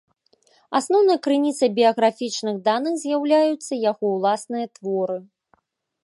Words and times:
Асноўнай 0.77 1.17
крыніцай 1.25 1.69
біяграфічных 1.75 2.55
даных 2.67 2.93
з'яўляюцца 3.03 3.73
яго 3.91 4.05
ўласныя 4.17 4.65
творы. 4.79 5.17